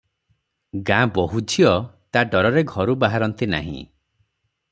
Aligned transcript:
ଗାଁ 0.87 1.11
ବୋହୂ 1.17 1.43
ଝିଅ 1.53 1.73
ତା 2.17 2.25
ଡରରେ 2.33 2.65
ଘରୁ 2.73 2.97
ବାହାରନ୍ତି 3.05 3.51
ନାହିଁ। 3.55 3.79